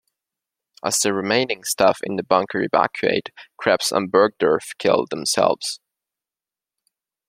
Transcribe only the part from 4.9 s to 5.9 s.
themselves.